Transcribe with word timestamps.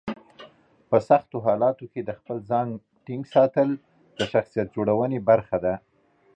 په 0.89 0.97
سختو 1.09 1.37
حالاتو 1.45 1.85
کې 1.91 2.01
د 2.03 2.09
خپل 2.19 2.37
ځان 2.49 2.67
ټینګ 3.05 3.23
ساتل 3.35 3.69
د 4.17 4.19
شخصیت 4.33 4.67
جوړونې 4.75 5.19
برخه 5.29 5.57
ده. 5.65 5.73